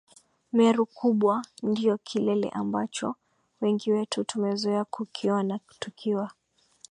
Meru 0.53 0.85
kubwa 0.85 1.41
ndio 1.63 1.97
kilele 1.97 2.49
ambacho 2.49 3.15
wengi 3.61 3.91
wetu 3.91 4.23
tumezoea 4.23 4.85
kukiona 4.85 5.59
tukiwa 5.79 6.31